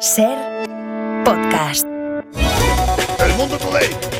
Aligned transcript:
Ser 0.00 0.36
podcast. 1.24 1.86
El 1.86 3.34
mundo 3.36 3.56
today. 3.58 4.15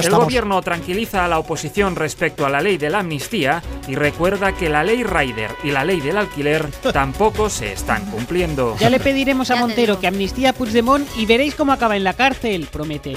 El 0.00 0.10
gobierno 0.10 0.60
tranquiliza 0.62 1.24
a 1.24 1.28
la 1.28 1.38
oposición 1.38 1.96
respecto 1.96 2.46
a 2.46 2.48
la 2.48 2.60
ley 2.60 2.78
de 2.78 2.90
la 2.90 3.00
amnistía 3.00 3.62
y 3.86 3.94
recuerda 3.94 4.52
que 4.52 4.68
la 4.68 4.84
ley 4.84 5.02
Rider 5.02 5.50
y 5.64 5.70
la 5.70 5.84
ley 5.84 6.00
del 6.00 6.18
alquiler 6.18 6.70
tampoco 6.92 7.50
se 7.50 7.72
están 7.72 8.06
cumpliendo. 8.06 8.76
Ya 8.78 8.90
le 8.90 9.00
pediremos 9.00 9.50
a 9.50 9.56
Montero 9.56 10.00
que 10.00 10.06
amnistía 10.06 10.50
a 10.50 10.52
Puigdemont 10.52 11.06
y 11.16 11.26
veréis 11.26 11.54
cómo 11.54 11.72
acaba 11.72 11.96
en 11.96 12.04
la 12.04 12.14
cárcel, 12.14 12.68
promete. 12.70 13.14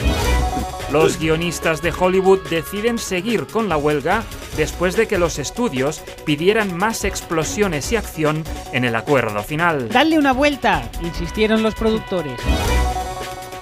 Los 0.92 1.20
guionistas 1.20 1.82
de 1.82 1.92
Hollywood 1.98 2.48
deciden 2.50 3.00
seguir 3.00 3.48
con 3.48 3.70
la 3.70 3.78
huelga 3.78 4.24
después 4.56 4.96
de 4.96 5.08
que 5.08 5.18
los 5.18 5.40
estudios 5.40 6.02
pidieran 6.26 6.78
más 6.78 7.04
explosiones 7.04 7.92
y 7.92 7.96
acción 7.96 8.44
en 8.72 8.86
el 8.86 8.96
acuerdo 8.96 9.42
final. 9.44 9.90
Dale 9.90 10.18
una 10.18 10.32
vuelta, 10.32 10.90
insistieron 11.02 11.64
los 11.64 11.76
productores. 11.76 12.40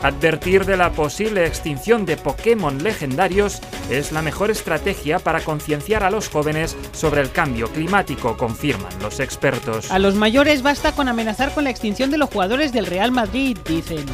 Advertir 0.03 0.65
de 0.65 0.75
la 0.75 0.91
posible 0.91 1.45
extinción 1.45 2.05
de 2.05 2.17
Pokémon 2.17 2.83
legendarios 2.83 3.61
es 3.89 4.11
la 4.11 4.21
mejor 4.21 4.51
estrategia 4.51 5.17
para 5.17 5.39
concienciar 5.39 6.03
a 6.03 6.11
los 6.11 6.27
jóvenes 6.27 6.75
sobre 6.91 7.21
el 7.21 7.31
cambio 7.31 7.71
climático, 7.71 8.35
confirman 8.35 8.91
los 9.01 9.21
expertos. 9.21 9.89
A 9.91 9.99
los 9.99 10.15
mayores 10.15 10.61
basta 10.61 10.91
con 10.91 11.07
amenazar 11.07 11.53
con 11.53 11.63
la 11.63 11.69
extinción 11.69 12.11
de 12.11 12.17
los 12.17 12.29
jugadores 12.29 12.73
del 12.73 12.85
Real 12.85 13.13
Madrid, 13.13 13.57
dicen. 13.65 14.05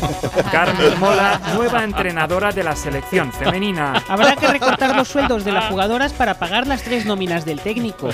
Carmen 0.52 0.98
Mola, 0.98 1.40
nueva 1.54 1.84
entrenadora 1.84 2.52
de 2.52 2.62
la 2.62 2.76
selección 2.76 3.32
femenina. 3.32 4.02
Habrá 4.08 4.36
que 4.36 4.46
recortar 4.46 4.96
los 4.96 5.08
sueldos 5.08 5.44
de 5.44 5.52
las 5.52 5.66
jugadoras 5.66 6.12
para 6.12 6.38
pagar 6.38 6.66
las 6.66 6.82
tres 6.82 7.06
nóminas 7.06 7.44
del 7.44 7.60
técnico. 7.60 8.10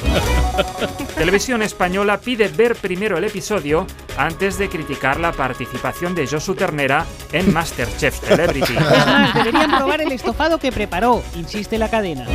Televisión 1.16 1.62
Española 1.62 2.18
pide 2.18 2.48
ver 2.48 2.77
primero 2.77 3.18
el 3.18 3.24
episodio 3.24 3.86
antes 4.16 4.58
de 4.58 4.68
criticar 4.68 5.18
la 5.20 5.32
participación 5.32 6.14
de 6.14 6.27
Josu 6.27 6.55
Ternera 6.55 7.05
en 7.32 7.52
Masterchef 7.52 8.20
Celebrity. 8.20 8.74
Es 8.74 9.06
más, 9.06 9.34
deberían 9.34 9.70
probar 9.77 10.00
el 10.00 10.12
estofado 10.12 10.58
que 10.58 10.72
preparó, 10.72 11.22
insiste 11.34 11.78
la 11.78 11.88
cadena. 11.88 12.27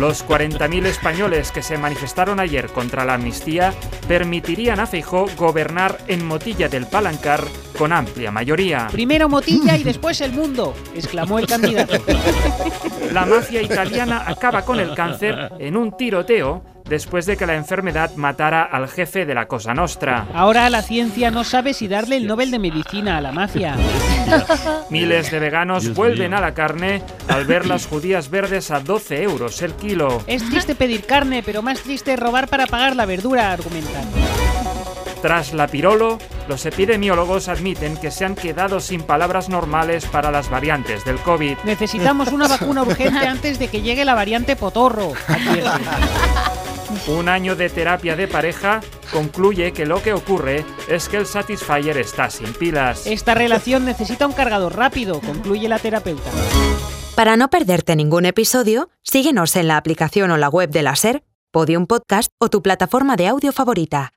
Los 0.00 0.26
40.000 0.26 0.86
españoles 0.86 1.52
que 1.52 1.60
se 1.60 1.76
manifestaron 1.76 2.40
ayer 2.40 2.68
contra 2.70 3.04
la 3.04 3.14
amnistía 3.14 3.74
permitirían 4.08 4.80
a 4.80 4.86
Feijó 4.86 5.26
gobernar 5.36 5.98
en 6.08 6.24
Motilla 6.24 6.70
del 6.70 6.86
Palancar 6.86 7.44
con 7.76 7.92
amplia 7.92 8.30
mayoría. 8.30 8.88
Primero 8.90 9.28
Motilla 9.28 9.76
y 9.76 9.84
después 9.84 10.22
el 10.22 10.32
mundo, 10.32 10.74
exclamó 10.94 11.38
el 11.38 11.46
candidato. 11.46 12.02
La 13.12 13.26
mafia 13.26 13.60
italiana 13.60 14.24
acaba 14.26 14.62
con 14.62 14.80
el 14.80 14.94
cáncer 14.94 15.52
en 15.58 15.76
un 15.76 15.94
tiroteo 15.94 16.64
después 16.90 17.24
de 17.24 17.36
que 17.36 17.46
la 17.46 17.54
enfermedad 17.54 18.16
matara 18.16 18.64
al 18.64 18.88
jefe 18.88 19.24
de 19.24 19.32
la 19.32 19.46
Cosa 19.46 19.72
Nostra. 19.72 20.26
Ahora 20.34 20.68
la 20.68 20.82
ciencia 20.82 21.30
no 21.30 21.44
sabe 21.44 21.72
si 21.72 21.86
darle 21.86 22.16
el 22.16 22.26
Nobel 22.26 22.50
de 22.50 22.58
Medicina 22.58 23.16
a 23.16 23.20
la 23.20 23.30
mafia. 23.30 23.76
Miles 24.90 25.30
de 25.30 25.38
veganos 25.38 25.94
vuelven 25.94 26.34
a 26.34 26.40
la 26.40 26.52
carne 26.52 27.02
al 27.28 27.46
ver 27.46 27.66
las 27.66 27.86
judías 27.86 28.28
verdes 28.28 28.72
a 28.72 28.80
12 28.80 29.22
euros 29.22 29.62
el 29.62 29.72
kilo. 29.74 30.22
Es 30.26 30.44
triste 30.50 30.74
pedir 30.74 31.06
carne, 31.06 31.44
pero 31.44 31.62
más 31.62 31.80
triste 31.80 32.16
robar 32.16 32.48
para 32.48 32.66
pagar 32.66 32.96
la 32.96 33.06
verdura, 33.06 33.52
argumentan. 33.52 34.04
Tras 35.22 35.52
la 35.52 35.68
pirolo, 35.68 36.18
los 36.48 36.64
epidemiólogos 36.66 37.48
admiten 37.48 37.96
que 37.98 38.10
se 38.10 38.24
han 38.24 38.34
quedado 38.34 38.80
sin 38.80 39.02
palabras 39.02 39.48
normales 39.48 40.06
para 40.06 40.30
las 40.30 40.48
variantes 40.48 41.04
del 41.04 41.18
COVID. 41.18 41.58
Necesitamos 41.64 42.32
una 42.32 42.48
vacuna 42.48 42.82
urgente 42.82 43.26
antes 43.26 43.58
de 43.58 43.68
que 43.68 43.82
llegue 43.82 44.04
la 44.04 44.14
variante 44.14 44.56
potorro. 44.56 45.12
Un 47.08 47.28
año 47.28 47.56
de 47.56 47.68
terapia 47.68 48.16
de 48.16 48.28
pareja 48.28 48.80
concluye 49.12 49.72
que 49.72 49.86
lo 49.86 50.02
que 50.02 50.12
ocurre 50.12 50.64
es 50.88 51.08
que 51.08 51.18
el 51.18 51.26
Satisfyer 51.26 51.96
está 51.98 52.30
sin 52.30 52.52
pilas. 52.52 53.06
Esta 53.06 53.34
relación 53.34 53.84
necesita 53.84 54.26
un 54.26 54.32
cargador 54.32 54.76
rápido, 54.76 55.20
concluye 55.20 55.68
la 55.68 55.78
terapeuta. 55.78 56.30
Para 57.14 57.36
no 57.36 57.48
perderte 57.50 57.96
ningún 57.96 58.24
episodio, 58.26 58.88
síguenos 59.02 59.56
en 59.56 59.68
la 59.68 59.76
aplicación 59.76 60.30
o 60.30 60.36
la 60.36 60.48
web 60.48 60.70
de 60.70 60.82
la 60.82 60.96
Ser, 60.96 61.22
Podium 61.50 61.86
Podcast 61.86 62.30
o 62.38 62.48
tu 62.48 62.62
plataforma 62.62 63.16
de 63.16 63.26
audio 63.26 63.52
favorita. 63.52 64.12